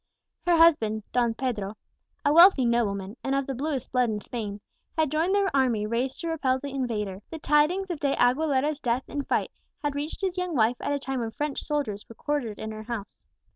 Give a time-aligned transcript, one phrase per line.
[0.47, 1.75] Her husband, Don Pedro,
[2.25, 4.59] a wealthy nobleman, and of the bluest blood in Spain,
[4.97, 7.21] had joined the army raised to repel the invader.
[7.29, 9.51] The tidings of De Aguilera's death in fight
[9.83, 12.81] had reached his young wife at a time when French soldiers were quartered in her
[12.81, 13.27] house.